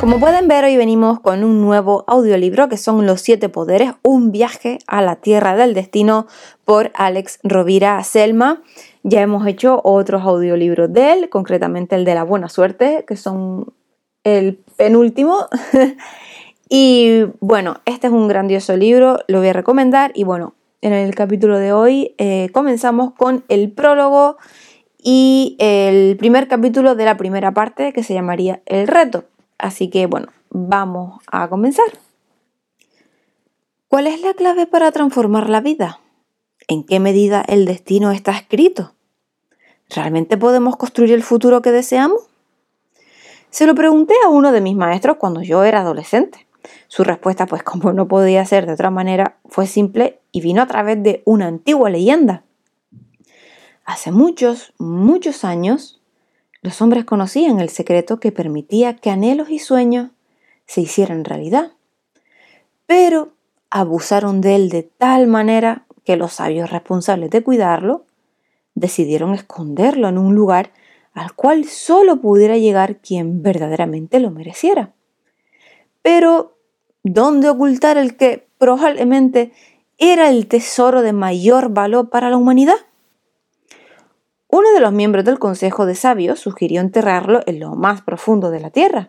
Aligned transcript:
Como 0.00 0.20
pueden 0.20 0.46
ver, 0.46 0.62
hoy 0.64 0.76
venimos 0.76 1.20
con 1.20 1.42
un 1.42 1.62
nuevo 1.62 2.04
audiolibro 2.06 2.68
que 2.68 2.76
son 2.76 3.06
Los 3.06 3.22
Siete 3.22 3.48
Poderes, 3.48 3.92
un 4.02 4.30
viaje 4.30 4.78
a 4.86 5.00
la 5.00 5.16
Tierra 5.16 5.56
del 5.56 5.72
Destino 5.72 6.26
por 6.66 6.92
Alex 6.94 7.38
Rovira 7.42 8.02
Selma. 8.04 8.62
Ya 9.02 9.22
hemos 9.22 9.46
hecho 9.46 9.80
otros 9.82 10.22
audiolibros 10.22 10.92
de 10.92 11.14
él, 11.14 11.28
concretamente 11.30 11.96
el 11.96 12.04
de 12.04 12.14
la 12.14 12.24
buena 12.24 12.50
suerte, 12.50 13.06
que 13.08 13.16
son 13.16 13.72
el 14.22 14.58
penúltimo. 14.76 15.46
y 16.68 17.24
bueno, 17.40 17.78
este 17.86 18.08
es 18.08 18.12
un 18.12 18.28
grandioso 18.28 18.76
libro, 18.76 19.20
lo 19.28 19.38
voy 19.38 19.48
a 19.48 19.54
recomendar. 19.54 20.12
Y 20.14 20.24
bueno, 20.24 20.54
en 20.82 20.92
el 20.92 21.14
capítulo 21.14 21.58
de 21.58 21.72
hoy 21.72 22.14
eh, 22.18 22.50
comenzamos 22.52 23.14
con 23.14 23.44
el 23.48 23.72
prólogo 23.72 24.36
y 25.02 25.56
el 25.58 26.18
primer 26.18 26.48
capítulo 26.48 26.96
de 26.96 27.06
la 27.06 27.16
primera 27.16 27.54
parte 27.54 27.94
que 27.94 28.02
se 28.02 28.12
llamaría 28.12 28.60
El 28.66 28.88
reto. 28.88 29.24
Así 29.58 29.88
que 29.90 30.06
bueno, 30.06 30.28
vamos 30.50 31.22
a 31.30 31.48
comenzar. 31.48 31.86
¿Cuál 33.88 34.06
es 34.06 34.20
la 34.20 34.34
clave 34.34 34.66
para 34.66 34.90
transformar 34.92 35.48
la 35.48 35.60
vida? 35.60 36.00
¿En 36.68 36.84
qué 36.84 36.98
medida 36.98 37.44
el 37.46 37.64
destino 37.64 38.10
está 38.10 38.32
escrito? 38.32 38.94
¿Realmente 39.88 40.36
podemos 40.36 40.76
construir 40.76 41.12
el 41.12 41.22
futuro 41.22 41.62
que 41.62 41.70
deseamos? 41.70 42.20
Se 43.50 43.66
lo 43.66 43.74
pregunté 43.74 44.14
a 44.24 44.28
uno 44.28 44.52
de 44.52 44.60
mis 44.60 44.76
maestros 44.76 45.16
cuando 45.18 45.42
yo 45.42 45.64
era 45.64 45.80
adolescente. 45.80 46.46
Su 46.88 47.04
respuesta, 47.04 47.46
pues 47.46 47.62
como 47.64 47.92
no 47.92 48.08
podía 48.08 48.44
ser 48.44 48.66
de 48.66 48.72
otra 48.72 48.90
manera, 48.90 49.38
fue 49.46 49.66
simple 49.66 50.20
y 50.32 50.40
vino 50.40 50.62
a 50.62 50.66
través 50.66 51.02
de 51.02 51.22
una 51.24 51.46
antigua 51.46 51.88
leyenda. 51.88 52.42
Hace 53.84 54.10
muchos, 54.10 54.74
muchos 54.78 55.44
años, 55.44 55.95
los 56.66 56.82
hombres 56.82 57.04
conocían 57.04 57.60
el 57.60 57.68
secreto 57.68 58.18
que 58.18 58.32
permitía 58.32 58.96
que 58.96 59.10
anhelos 59.10 59.50
y 59.50 59.60
sueños 59.60 60.10
se 60.66 60.80
hicieran 60.80 61.24
realidad, 61.24 61.70
pero 62.86 63.34
abusaron 63.70 64.40
de 64.40 64.56
él 64.56 64.68
de 64.68 64.82
tal 64.82 65.28
manera 65.28 65.86
que 66.02 66.16
los 66.16 66.32
sabios 66.32 66.70
responsables 66.70 67.30
de 67.30 67.44
cuidarlo 67.44 68.04
decidieron 68.74 69.32
esconderlo 69.32 70.08
en 70.08 70.18
un 70.18 70.34
lugar 70.34 70.72
al 71.14 71.34
cual 71.34 71.66
solo 71.66 72.20
pudiera 72.20 72.56
llegar 72.56 72.96
quien 72.96 73.44
verdaderamente 73.44 74.18
lo 74.18 74.32
mereciera. 74.32 74.92
Pero, 76.02 76.58
¿dónde 77.04 77.48
ocultar 77.48 77.96
el 77.96 78.16
que 78.16 78.48
probablemente 78.58 79.52
era 79.98 80.30
el 80.30 80.48
tesoro 80.48 81.02
de 81.02 81.12
mayor 81.12 81.68
valor 81.68 82.10
para 82.10 82.28
la 82.28 82.36
humanidad? 82.36 82.76
De 84.76 84.82
los 84.82 84.92
miembros 84.92 85.24
del 85.24 85.38
Consejo 85.38 85.86
de 85.86 85.94
Sabios 85.94 86.38
sugirió 86.38 86.82
enterrarlo 86.82 87.40
en 87.46 87.60
lo 87.60 87.74
más 87.76 88.02
profundo 88.02 88.50
de 88.50 88.60
la 88.60 88.68
tierra, 88.68 89.08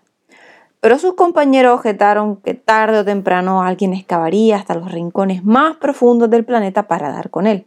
pero 0.80 0.98
sus 0.98 1.16
compañeros 1.16 1.74
objetaron 1.74 2.38
que 2.38 2.54
tarde 2.54 3.00
o 3.00 3.04
temprano 3.04 3.62
alguien 3.62 3.94
excavaría 3.94 4.56
hasta 4.56 4.76
los 4.76 4.90
rincones 4.94 5.44
más 5.44 5.76
profundos 5.76 6.30
del 6.30 6.46
planeta 6.46 6.88
para 6.88 7.12
dar 7.12 7.30
con 7.32 7.48
él. 7.48 7.66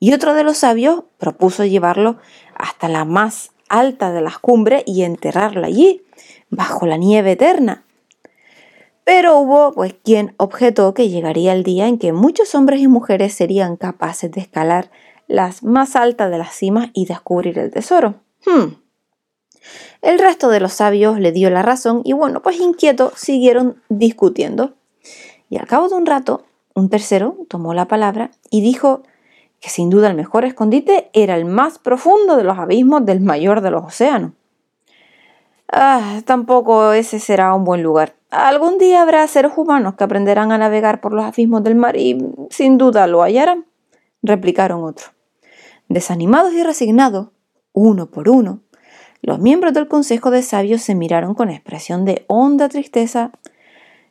Y 0.00 0.14
otro 0.14 0.32
de 0.32 0.44
los 0.44 0.56
sabios 0.56 1.02
propuso 1.18 1.66
llevarlo 1.66 2.16
hasta 2.54 2.88
la 2.88 3.04
más 3.04 3.50
alta 3.68 4.10
de 4.10 4.22
las 4.22 4.38
cumbres 4.38 4.82
y 4.86 5.02
enterrarlo 5.02 5.66
allí, 5.66 6.00
bajo 6.48 6.86
la 6.86 6.96
nieve 6.96 7.32
eterna. 7.32 7.84
Pero 9.04 9.36
hubo 9.36 9.74
pues 9.74 9.94
quien 10.02 10.34
objetó 10.38 10.94
que 10.94 11.10
llegaría 11.10 11.52
el 11.52 11.64
día 11.64 11.86
en 11.86 11.98
que 11.98 12.14
muchos 12.14 12.54
hombres 12.54 12.80
y 12.80 12.88
mujeres 12.88 13.34
serían 13.34 13.76
capaces 13.76 14.30
de 14.30 14.40
escalar 14.40 14.90
las 15.26 15.62
más 15.62 15.96
altas 15.96 16.30
de 16.30 16.38
las 16.38 16.54
cimas 16.54 16.90
y 16.92 17.06
descubrir 17.06 17.58
el 17.58 17.70
tesoro. 17.70 18.14
Hmm. 18.44 18.74
El 20.02 20.18
resto 20.18 20.48
de 20.50 20.60
los 20.60 20.74
sabios 20.74 21.18
le 21.18 21.32
dio 21.32 21.48
la 21.50 21.62
razón 21.62 22.02
y 22.04 22.12
bueno, 22.12 22.42
pues 22.42 22.60
inquietos 22.60 23.14
siguieron 23.16 23.82
discutiendo. 23.88 24.74
Y 25.48 25.56
al 25.56 25.66
cabo 25.66 25.88
de 25.88 25.94
un 25.94 26.06
rato, 26.06 26.44
un 26.74 26.90
tercero 26.90 27.36
tomó 27.48 27.72
la 27.72 27.86
palabra 27.86 28.30
y 28.50 28.60
dijo 28.60 29.02
que 29.60 29.70
sin 29.70 29.88
duda 29.88 30.08
el 30.08 30.16
mejor 30.16 30.44
escondite 30.44 31.08
era 31.14 31.36
el 31.36 31.46
más 31.46 31.78
profundo 31.78 32.36
de 32.36 32.44
los 32.44 32.58
abismos 32.58 33.06
del 33.06 33.20
mayor 33.20 33.62
de 33.62 33.70
los 33.70 33.84
océanos. 33.84 34.32
Ah, 35.72 36.20
tampoco 36.24 36.92
ese 36.92 37.18
será 37.18 37.54
un 37.54 37.64
buen 37.64 37.82
lugar. 37.82 38.14
Algún 38.30 38.78
día 38.78 39.00
habrá 39.00 39.26
seres 39.26 39.52
humanos 39.56 39.94
que 39.94 40.04
aprenderán 40.04 40.52
a 40.52 40.58
navegar 40.58 41.00
por 41.00 41.14
los 41.14 41.24
abismos 41.24 41.62
del 41.62 41.76
mar 41.76 41.96
y 41.96 42.18
sin 42.50 42.76
duda 42.76 43.06
lo 43.06 43.22
hallarán, 43.22 43.64
replicaron 44.24 44.82
otros. 44.82 45.12
Desanimados 45.88 46.52
y 46.52 46.62
resignados, 46.62 47.28
uno 47.72 48.10
por 48.10 48.28
uno, 48.28 48.60
los 49.22 49.38
miembros 49.38 49.72
del 49.72 49.88
Consejo 49.88 50.30
de 50.30 50.42
Sabios 50.42 50.82
se 50.82 50.94
miraron 50.94 51.34
con 51.34 51.50
expresión 51.50 52.04
de 52.04 52.24
honda 52.26 52.68
tristeza 52.68 53.32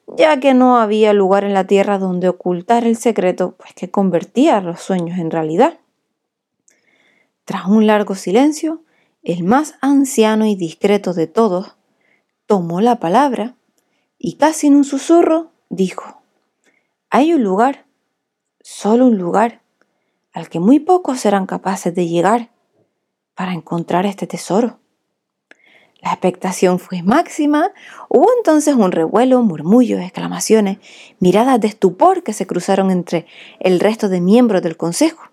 ya 0.07 0.39
que 0.39 0.53
no 0.53 0.77
había 0.77 1.13
lugar 1.13 1.43
en 1.43 1.53
la 1.53 1.65
tierra 1.65 1.97
donde 1.97 2.27
ocultar 2.27 2.85
el 2.85 2.97
secreto, 2.97 3.55
pues 3.57 3.73
que 3.73 3.89
convertía 3.89 4.61
los 4.61 4.81
sueños 4.81 5.17
en 5.17 5.31
realidad. 5.31 5.79
Tras 7.45 7.65
un 7.67 7.87
largo 7.87 8.15
silencio, 8.15 8.83
el 9.23 9.43
más 9.43 9.75
anciano 9.81 10.45
y 10.45 10.55
discreto 10.55 11.13
de 11.13 11.27
todos 11.27 11.75
tomó 12.45 12.81
la 12.81 12.99
palabra 12.99 13.55
y 14.17 14.35
casi 14.35 14.67
en 14.67 14.75
un 14.75 14.83
susurro 14.83 15.51
dijo, 15.69 16.21
hay 17.09 17.33
un 17.33 17.43
lugar, 17.43 17.85
solo 18.61 19.05
un 19.05 19.17
lugar, 19.17 19.61
al 20.33 20.49
que 20.49 20.59
muy 20.59 20.79
pocos 20.79 21.19
serán 21.19 21.45
capaces 21.45 21.93
de 21.93 22.07
llegar 22.07 22.49
para 23.35 23.53
encontrar 23.53 24.05
este 24.05 24.27
tesoro. 24.27 24.79
La 26.01 26.11
expectación 26.11 26.79
fue 26.79 27.01
máxima. 27.01 27.71
Hubo 28.09 28.27
entonces 28.37 28.75
un 28.75 28.91
revuelo, 28.91 29.41
murmullos, 29.41 30.01
exclamaciones, 30.01 30.79
miradas 31.19 31.61
de 31.61 31.67
estupor 31.67 32.23
que 32.23 32.33
se 32.33 32.45
cruzaron 32.45 32.91
entre 32.91 33.25
el 33.59 33.79
resto 33.79 34.09
de 34.09 34.19
miembros 34.19 34.61
del 34.61 34.75
consejo. 34.75 35.23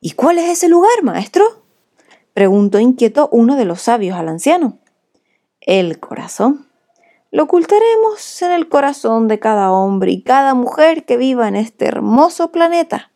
¿Y 0.00 0.10
cuál 0.10 0.38
es 0.38 0.50
ese 0.50 0.68
lugar, 0.68 1.02
maestro? 1.02 1.62
preguntó 2.34 2.78
inquieto 2.78 3.30
uno 3.32 3.56
de 3.56 3.64
los 3.64 3.80
sabios 3.80 4.18
al 4.18 4.28
anciano. 4.28 4.78
El 5.60 5.98
corazón. 5.98 6.66
Lo 7.30 7.44
ocultaremos 7.44 8.42
en 8.42 8.52
el 8.52 8.68
corazón 8.68 9.28
de 9.28 9.38
cada 9.38 9.72
hombre 9.72 10.12
y 10.12 10.22
cada 10.22 10.52
mujer 10.52 11.06
que 11.06 11.16
viva 11.16 11.48
en 11.48 11.56
este 11.56 11.86
hermoso 11.86 12.52
planeta. 12.52 13.10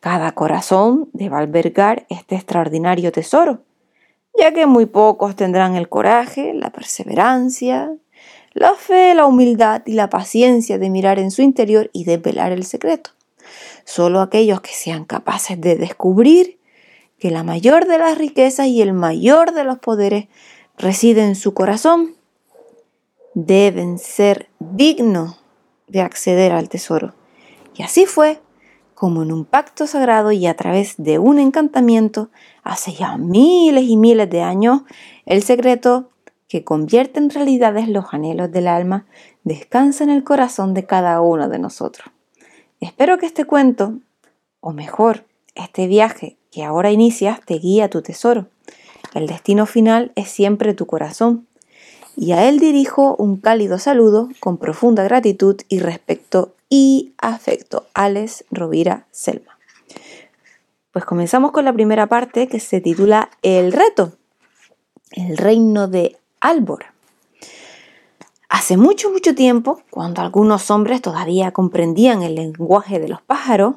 Cada 0.00 0.32
corazón 0.32 1.08
debe 1.12 1.36
albergar 1.36 2.06
este 2.08 2.34
extraordinario 2.34 3.12
tesoro 3.12 3.60
ya 4.38 4.52
que 4.52 4.66
muy 4.66 4.86
pocos 4.86 5.36
tendrán 5.36 5.76
el 5.76 5.88
coraje, 5.88 6.54
la 6.54 6.70
perseverancia, 6.70 7.94
la 8.52 8.74
fe, 8.74 9.14
la 9.14 9.26
humildad 9.26 9.82
y 9.86 9.92
la 9.92 10.10
paciencia 10.10 10.78
de 10.78 10.90
mirar 10.90 11.18
en 11.18 11.30
su 11.30 11.42
interior 11.42 11.90
y 11.92 12.04
de 12.04 12.16
velar 12.16 12.52
el 12.52 12.64
secreto. 12.64 13.10
Solo 13.84 14.20
aquellos 14.20 14.60
que 14.60 14.72
sean 14.72 15.04
capaces 15.04 15.60
de 15.60 15.76
descubrir 15.76 16.58
que 17.18 17.30
la 17.30 17.42
mayor 17.42 17.86
de 17.86 17.98
las 17.98 18.16
riquezas 18.16 18.66
y 18.66 18.80
el 18.82 18.92
mayor 18.92 19.52
de 19.52 19.64
los 19.64 19.78
poderes 19.78 20.28
reside 20.78 21.24
en 21.24 21.34
su 21.34 21.52
corazón, 21.52 22.14
deben 23.34 23.98
ser 23.98 24.48
dignos 24.58 25.42
de 25.86 26.00
acceder 26.00 26.52
al 26.52 26.68
tesoro. 26.68 27.14
Y 27.74 27.82
así 27.82 28.06
fue 28.06 28.40
como 29.00 29.22
en 29.22 29.32
un 29.32 29.46
pacto 29.46 29.86
sagrado 29.86 30.30
y 30.30 30.46
a 30.46 30.54
través 30.56 30.96
de 30.98 31.18
un 31.18 31.38
encantamiento, 31.38 32.28
hace 32.62 32.92
ya 32.92 33.16
miles 33.16 33.84
y 33.84 33.96
miles 33.96 34.28
de 34.28 34.42
años, 34.42 34.82
el 35.24 35.42
secreto 35.42 36.10
que 36.48 36.64
convierte 36.64 37.18
en 37.18 37.30
realidades 37.30 37.88
los 37.88 38.12
anhelos 38.12 38.52
del 38.52 38.68
alma 38.68 39.06
descansa 39.42 40.04
en 40.04 40.10
el 40.10 40.22
corazón 40.22 40.74
de 40.74 40.84
cada 40.84 41.22
uno 41.22 41.48
de 41.48 41.58
nosotros. 41.58 42.10
Espero 42.78 43.16
que 43.16 43.24
este 43.24 43.46
cuento, 43.46 43.94
o 44.60 44.74
mejor, 44.74 45.24
este 45.54 45.86
viaje 45.86 46.36
que 46.52 46.62
ahora 46.62 46.90
inicias, 46.90 47.40
te 47.46 47.54
guíe 47.54 47.82
a 47.82 47.88
tu 47.88 48.02
tesoro. 48.02 48.48
El 49.14 49.28
destino 49.28 49.64
final 49.64 50.12
es 50.14 50.28
siempre 50.28 50.74
tu 50.74 50.84
corazón. 50.84 51.46
Y 52.18 52.32
a 52.32 52.46
él 52.50 52.58
dirijo 52.58 53.16
un 53.16 53.38
cálido 53.38 53.78
saludo 53.78 54.28
con 54.40 54.58
profunda 54.58 55.04
gratitud 55.04 55.56
y 55.70 55.78
respeto 55.78 56.54
y 56.70 57.12
afecto. 57.18 57.86
Alex 57.92 58.46
Rovira 58.50 59.06
Selma. 59.10 59.58
Pues 60.92 61.04
comenzamos 61.04 61.52
con 61.52 61.66
la 61.66 61.72
primera 61.72 62.06
parte 62.06 62.48
que 62.48 62.58
se 62.58 62.80
titula 62.80 63.30
El 63.42 63.72
reto, 63.72 64.12
el 65.12 65.36
reino 65.36 65.86
de 65.86 66.16
Albor. 66.40 66.86
Hace 68.48 68.76
mucho, 68.76 69.10
mucho 69.10 69.34
tiempo, 69.34 69.82
cuando 69.90 70.22
algunos 70.22 70.70
hombres 70.70 71.02
todavía 71.02 71.52
comprendían 71.52 72.22
el 72.22 72.34
lenguaje 72.34 72.98
de 72.98 73.08
los 73.08 73.22
pájaros, 73.22 73.76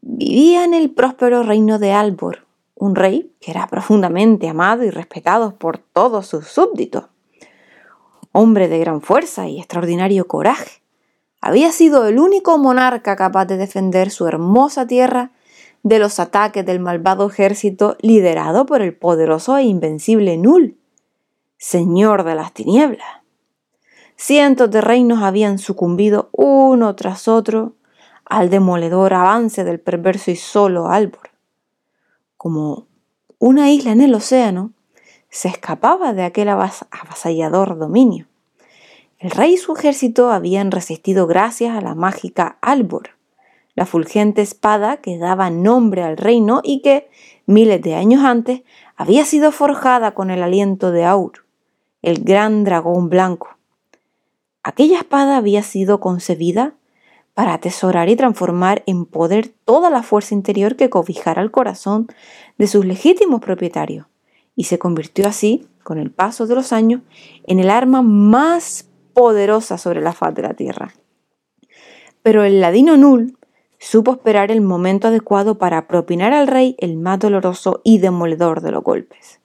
vivía 0.00 0.64
en 0.64 0.74
el 0.74 0.90
próspero 0.90 1.44
reino 1.44 1.78
de 1.78 1.92
Albor, 1.92 2.46
un 2.74 2.96
rey 2.96 3.32
que 3.40 3.52
era 3.52 3.68
profundamente 3.68 4.48
amado 4.48 4.82
y 4.84 4.90
respetado 4.90 5.54
por 5.56 5.78
todos 5.78 6.26
sus 6.26 6.48
súbditos. 6.48 7.04
Hombre 8.32 8.68
de 8.68 8.78
gran 8.78 9.02
fuerza 9.02 9.48
y 9.48 9.58
extraordinario 9.58 10.26
coraje, 10.26 10.79
había 11.40 11.72
sido 11.72 12.06
el 12.06 12.18
único 12.18 12.58
monarca 12.58 13.16
capaz 13.16 13.46
de 13.46 13.56
defender 13.56 14.10
su 14.10 14.26
hermosa 14.26 14.86
tierra 14.86 15.30
de 15.82 15.98
los 15.98 16.20
ataques 16.20 16.64
del 16.66 16.80
malvado 16.80 17.28
ejército 17.28 17.96
liderado 18.00 18.66
por 18.66 18.82
el 18.82 18.94
poderoso 18.94 19.56
e 19.56 19.64
invencible 19.64 20.36
Nul, 20.36 20.76
señor 21.56 22.24
de 22.24 22.34
las 22.34 22.52
tinieblas. 22.52 23.08
cientos 24.16 24.70
de 24.70 24.82
reinos 24.82 25.22
habían 25.22 25.58
sucumbido 25.58 26.28
uno 26.32 26.94
tras 26.94 27.26
otro 27.26 27.74
al 28.26 28.50
demoledor 28.50 29.14
avance 29.14 29.64
del 29.64 29.80
perverso 29.80 30.30
y 30.30 30.36
solo 30.36 30.88
Albor. 30.88 31.30
Como 32.36 32.86
una 33.38 33.70
isla 33.70 33.92
en 33.92 34.02
el 34.02 34.14
océano, 34.14 34.72
se 35.30 35.48
escapaba 35.48 36.12
de 36.12 36.24
aquel 36.24 36.48
avasallador 36.48 37.78
dominio. 37.78 38.29
El 39.20 39.30
rey 39.32 39.52
y 39.52 39.56
su 39.58 39.74
ejército 39.74 40.30
habían 40.30 40.70
resistido 40.70 41.26
gracias 41.26 41.76
a 41.76 41.82
la 41.82 41.94
mágica 41.94 42.56
Albor, 42.62 43.10
la 43.74 43.84
fulgente 43.84 44.40
espada 44.40 44.96
que 44.96 45.18
daba 45.18 45.50
nombre 45.50 46.02
al 46.02 46.16
reino 46.16 46.62
y 46.64 46.80
que, 46.80 47.10
miles 47.44 47.82
de 47.82 47.96
años 47.96 48.24
antes, 48.24 48.62
había 48.96 49.26
sido 49.26 49.52
forjada 49.52 50.14
con 50.14 50.30
el 50.30 50.42
aliento 50.42 50.90
de 50.90 51.04
Aur, 51.04 51.44
el 52.00 52.24
gran 52.24 52.64
dragón 52.64 53.10
blanco. 53.10 53.58
Aquella 54.62 55.00
espada 55.00 55.36
había 55.36 55.62
sido 55.62 56.00
concebida 56.00 56.72
para 57.34 57.52
atesorar 57.52 58.08
y 58.08 58.16
transformar 58.16 58.82
en 58.86 59.04
poder 59.04 59.48
toda 59.66 59.90
la 59.90 60.02
fuerza 60.02 60.34
interior 60.34 60.76
que 60.76 60.88
cobijara 60.88 61.42
el 61.42 61.50
corazón 61.50 62.08
de 62.56 62.66
sus 62.66 62.86
legítimos 62.86 63.42
propietarios, 63.42 64.06
y 64.56 64.64
se 64.64 64.78
convirtió 64.78 65.28
así, 65.28 65.66
con 65.82 65.98
el 65.98 66.10
paso 66.10 66.46
de 66.46 66.54
los 66.54 66.72
años, 66.72 67.02
en 67.46 67.60
el 67.60 67.68
arma 67.68 68.00
más 68.00 68.86
poderosa 69.12 69.78
sobre 69.78 70.00
la 70.00 70.12
faz 70.12 70.34
de 70.34 70.42
la 70.42 70.54
tierra. 70.54 70.94
Pero 72.22 72.44
el 72.44 72.60
ladino 72.60 72.96
Nul 72.96 73.36
supo 73.78 74.12
esperar 74.12 74.50
el 74.50 74.60
momento 74.60 75.08
adecuado 75.08 75.58
para 75.58 75.88
propinar 75.88 76.32
al 76.32 76.46
rey 76.46 76.76
el 76.78 76.96
más 76.96 77.18
doloroso 77.18 77.80
y 77.82 77.98
demoledor 77.98 78.60
de 78.60 78.72
los 78.72 78.84
golpes. 78.84 79.40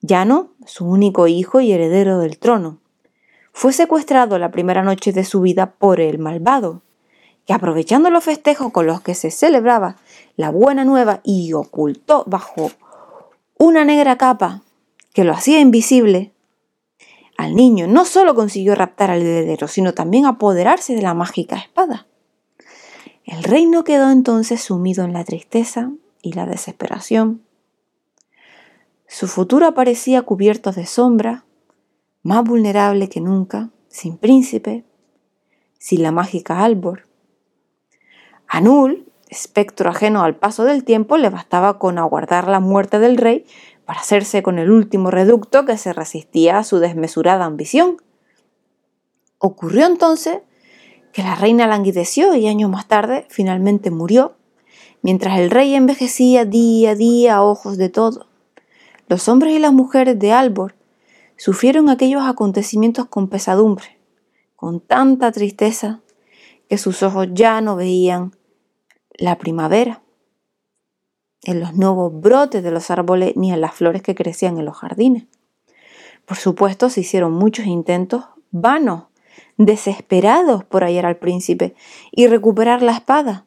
Llano, 0.00 0.52
su 0.66 0.86
único 0.86 1.26
hijo 1.26 1.60
y 1.60 1.72
heredero 1.72 2.18
del 2.18 2.38
trono, 2.38 2.78
fue 3.52 3.72
secuestrado 3.72 4.38
la 4.38 4.50
primera 4.50 4.82
noche 4.82 5.12
de 5.12 5.24
su 5.24 5.40
vida 5.42 5.72
por 5.72 6.00
el 6.00 6.18
malvado, 6.18 6.82
que 7.46 7.52
aprovechando 7.52 8.10
los 8.10 8.24
festejos 8.24 8.72
con 8.72 8.86
los 8.86 9.00
que 9.00 9.14
se 9.14 9.30
celebraba 9.30 9.96
la 10.36 10.50
buena 10.50 10.84
nueva 10.84 11.20
y 11.22 11.52
ocultó 11.52 12.24
bajo 12.26 12.70
una 13.58 13.84
negra 13.84 14.16
capa 14.16 14.62
que 15.12 15.24
lo 15.24 15.32
hacía 15.32 15.60
invisible, 15.60 16.32
al 17.36 17.54
niño 17.54 17.86
no 17.86 18.04
solo 18.04 18.34
consiguió 18.34 18.74
raptar 18.74 19.10
al 19.10 19.22
heredero, 19.22 19.68
sino 19.68 19.94
también 19.94 20.26
apoderarse 20.26 20.94
de 20.94 21.02
la 21.02 21.14
mágica 21.14 21.56
espada. 21.56 22.06
El 23.24 23.44
reino 23.44 23.84
quedó 23.84 24.10
entonces 24.10 24.60
sumido 24.60 25.04
en 25.04 25.12
la 25.12 25.24
tristeza 25.24 25.92
y 26.22 26.32
la 26.32 26.46
desesperación. 26.46 27.42
Su 29.06 29.28
futuro 29.28 29.66
aparecía 29.66 30.22
cubierto 30.22 30.72
de 30.72 30.86
sombra, 30.86 31.44
más 32.22 32.44
vulnerable 32.44 33.08
que 33.08 33.20
nunca, 33.20 33.70
sin 33.88 34.16
príncipe, 34.16 34.84
sin 35.78 36.02
la 36.02 36.12
mágica 36.12 36.64
Albor. 36.64 37.08
Anul, 38.46 39.06
espectro 39.28 39.90
ajeno 39.90 40.22
al 40.22 40.36
paso 40.36 40.64
del 40.64 40.84
tiempo, 40.84 41.16
le 41.16 41.30
bastaba 41.30 41.78
con 41.78 41.98
aguardar 41.98 42.48
la 42.48 42.60
muerte 42.60 42.98
del 42.98 43.16
rey 43.16 43.44
para 43.84 44.00
hacerse 44.00 44.42
con 44.42 44.58
el 44.58 44.70
último 44.70 45.10
reducto 45.10 45.64
que 45.64 45.76
se 45.76 45.92
resistía 45.92 46.58
a 46.58 46.64
su 46.64 46.78
desmesurada 46.78 47.44
ambición. 47.44 47.96
Ocurrió 49.38 49.86
entonces 49.86 50.38
que 51.12 51.22
la 51.22 51.34
reina 51.34 51.66
languideció 51.66 52.34
y 52.34 52.46
años 52.46 52.70
más 52.70 52.88
tarde 52.88 53.26
finalmente 53.28 53.90
murió, 53.90 54.36
mientras 55.02 55.38
el 55.38 55.50
rey 55.50 55.74
envejecía 55.74 56.44
día 56.44 56.90
a 56.90 56.94
día 56.94 57.36
a 57.36 57.42
ojos 57.42 57.76
de 57.76 57.88
todos. 57.88 58.26
Los 59.08 59.28
hombres 59.28 59.54
y 59.54 59.58
las 59.58 59.72
mujeres 59.72 60.18
de 60.18 60.32
Albor 60.32 60.74
sufrieron 61.36 61.90
aquellos 61.90 62.22
acontecimientos 62.22 63.06
con 63.06 63.28
pesadumbre, 63.28 63.98
con 64.56 64.80
tanta 64.80 65.32
tristeza, 65.32 66.00
que 66.68 66.78
sus 66.78 67.02
ojos 67.02 67.28
ya 67.32 67.60
no 67.60 67.76
veían 67.76 68.32
la 69.18 69.36
primavera, 69.38 70.01
en 71.44 71.60
los 71.60 71.74
nuevos 71.74 72.12
brotes 72.20 72.62
de 72.62 72.70
los 72.70 72.90
árboles 72.90 73.32
ni 73.36 73.52
en 73.52 73.60
las 73.60 73.74
flores 73.74 74.02
que 74.02 74.14
crecían 74.14 74.58
en 74.58 74.64
los 74.64 74.76
jardines. 74.76 75.24
Por 76.24 76.36
supuesto, 76.36 76.88
se 76.88 77.00
hicieron 77.00 77.32
muchos 77.32 77.66
intentos 77.66 78.24
vanos 78.50 79.04
desesperados 79.56 80.64
por 80.64 80.84
hallar 80.84 81.06
al 81.06 81.16
príncipe 81.16 81.74
y 82.10 82.26
recuperar 82.26 82.82
la 82.82 82.92
espada. 82.92 83.44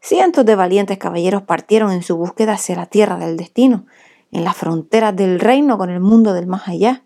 Cientos 0.00 0.44
de 0.44 0.54
valientes 0.54 0.98
caballeros 0.98 1.42
partieron 1.42 1.92
en 1.92 2.02
su 2.02 2.16
búsqueda 2.16 2.54
hacia 2.54 2.76
la 2.76 2.86
tierra 2.86 3.18
del 3.18 3.36
destino, 3.36 3.86
en 4.30 4.44
las 4.44 4.56
fronteras 4.56 5.14
del 5.16 5.40
reino 5.40 5.78
con 5.78 5.90
el 5.90 6.00
mundo 6.00 6.32
del 6.32 6.46
más 6.46 6.68
allá, 6.68 7.02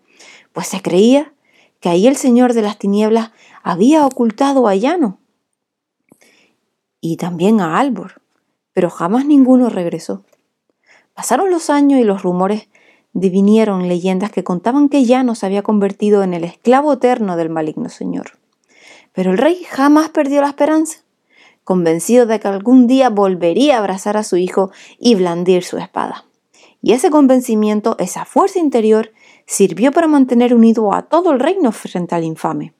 pues 0.51 0.67
se 0.67 0.81
creía 0.81 1.33
que 1.79 1.89
ahí 1.89 2.07
el 2.07 2.15
Señor 2.15 2.53
de 2.53 2.61
las 2.61 2.77
tinieblas 2.77 3.31
había 3.63 4.05
ocultado 4.05 4.67
a 4.67 4.75
Llano 4.75 5.19
y 7.01 7.17
también 7.17 7.59
a 7.59 7.79
Albor, 7.79 8.21
pero 8.73 8.89
jamás 8.89 9.25
ninguno 9.25 9.69
regresó. 9.69 10.23
Pasaron 11.13 11.51
los 11.51 11.69
años 11.69 11.99
y 11.99 12.03
los 12.03 12.23
rumores 12.23 12.67
divinieron 13.13 13.87
leyendas 13.87 14.31
que 14.31 14.43
contaban 14.43 14.89
que 14.89 15.05
Llano 15.05 15.35
se 15.35 15.45
había 15.45 15.61
convertido 15.61 16.23
en 16.23 16.33
el 16.33 16.43
esclavo 16.43 16.93
eterno 16.93 17.37
del 17.37 17.49
maligno 17.49 17.89
señor. 17.89 18.39
Pero 19.13 19.31
el 19.31 19.37
rey 19.37 19.63
jamás 19.69 20.09
perdió 20.09 20.41
la 20.41 20.47
esperanza, 20.47 21.03
convencido 21.63 22.25
de 22.25 22.39
que 22.39 22.47
algún 22.47 22.87
día 22.87 23.09
volvería 23.09 23.75
a 23.75 23.79
abrazar 23.79 24.17
a 24.17 24.23
su 24.23 24.37
hijo 24.37 24.71
y 24.99 25.15
blandir 25.15 25.63
su 25.63 25.77
espada. 25.77 26.25
Y 26.81 26.93
ese 26.93 27.11
convencimiento, 27.11 27.95
esa 27.99 28.25
fuerza 28.25 28.59
interior, 28.59 29.11
sirvió 29.45 29.91
para 29.91 30.07
mantener 30.07 30.53
unido 30.53 30.93
a 30.93 31.03
todo 31.03 31.31
el 31.31 31.39
reino 31.39 31.71
frente 31.71 32.15
al 32.15 32.23
infame. 32.23 32.73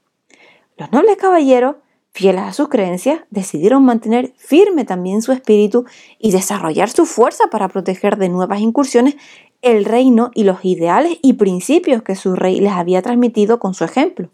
Los 0.76 0.92
nobles 0.92 1.18
caballeros, 1.18 1.78
fieles 2.14 2.44
a 2.44 2.54
sus 2.54 2.70
creencias, 2.70 3.22
decidieron 3.32 3.84
mantener 3.84 4.34
firme 4.38 4.86
también 4.86 5.22
su 5.22 5.32
espíritu 5.32 5.86
y 6.20 6.32
desarrollar 6.32 6.90
su 6.90 7.06
fuerza 7.06 7.46
para 7.48 7.70
proteger 7.70 8.18
de 8.18 8.30
nuevas 8.30 8.62
incursiones 8.62 9.16
el 9.62 9.86
reino 9.86 10.30
y 10.36 10.44
los 10.44 10.64
ideales 10.64 11.18
y 11.22 11.34
principios 11.34 12.04
que 12.04 12.16
su 12.16 12.36
rey 12.36 12.60
les 12.60 12.74
había 12.74 13.02
transmitido 13.02 13.60
con 13.60 13.74
su 13.74 13.84
ejemplo. 13.84 14.30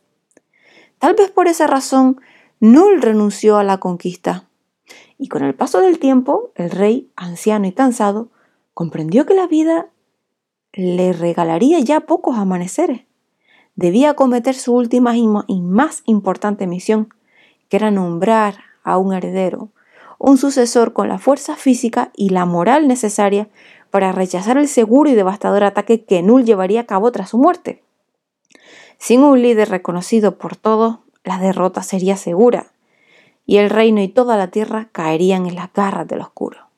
Tal 0.98 1.14
vez 1.14 1.32
por 1.32 1.48
esa 1.48 1.68
razón, 1.68 2.20
Null 2.60 3.02
renunció 3.02 3.58
a 3.58 3.64
la 3.64 3.78
conquista. 3.78 4.50
Y 5.18 5.30
con 5.30 5.44
el 5.44 5.54
paso 5.54 5.80
del 5.80 6.00
tiempo, 6.00 6.52
el 6.56 6.72
rey, 6.72 7.10
anciano 7.16 7.68
y 7.68 7.72
cansado, 7.72 8.30
comprendió 8.74 9.26
que 9.26 9.34
la 9.34 9.48
vida 9.48 9.90
le 10.74 11.14
regalaría 11.14 11.80
ya 11.80 12.02
pocos 12.02 12.38
amaneceres. 12.38 13.02
Debía 13.76 14.10
acometer 14.10 14.56
su 14.56 14.74
última 14.74 15.16
y 15.16 15.62
más 15.62 16.02
importante 16.06 16.68
misión, 16.68 17.14
que 17.70 17.78
era 17.78 17.92
nombrar 17.92 18.56
a 18.84 18.98
un 18.98 19.14
heredero, 19.14 19.70
un 20.18 20.38
sucesor 20.38 20.94
con 20.94 21.08
la 21.08 21.18
fuerza 21.18 21.56
física 21.56 22.12
y 22.16 22.30
la 22.30 22.46
moral 22.46 22.88
necesaria 22.88 23.48
para 23.90 24.12
rechazar 24.12 24.58
el 24.58 24.68
seguro 24.68 25.10
y 25.10 25.16
devastador 25.16 25.64
ataque 25.64 26.04
que 26.04 26.22
Null 26.22 26.46
llevaría 26.46 26.82
a 26.82 26.86
cabo 26.86 27.12
tras 27.12 27.30
su 27.30 27.38
muerte. 27.38 27.82
Sin 28.98 29.24
un 29.24 29.42
líder 29.42 29.70
reconocido 29.70 30.38
por 30.38 30.56
todos, 30.56 31.00
la 31.24 31.40
derrota 31.40 31.84
sería 31.84 32.18
segura, 32.18 32.68
y 33.46 33.58
el 33.58 33.70
reino 33.70 34.02
y 34.02 34.10
toda 34.10 34.38
la 34.38 34.48
tierra 34.50 34.90
caerían 34.92 35.48
en 35.48 35.56
las 35.56 35.72
garras 35.74 36.08
del 36.08 36.22
oscuro. 36.22 36.70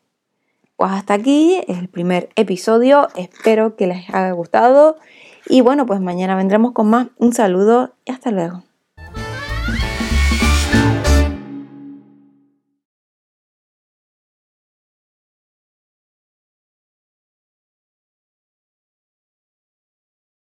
Pues 0.78 0.92
hasta 0.94 1.16
aquí 1.16 1.62
el 1.68 1.90
primer 1.90 2.30
episodio, 2.36 3.10
espero 3.16 3.76
que 3.76 3.88
les 3.88 4.10
haya 4.10 4.32
gustado 4.32 4.98
y 5.48 5.62
bueno, 5.62 5.86
pues 5.86 6.00
mañana 6.00 6.36
vendremos 6.36 6.72
con 6.72 6.90
más. 6.90 7.08
Un 7.18 7.34
saludo 7.34 7.94
y 8.06 8.12
hasta 8.12 8.32
luego. 8.32 8.64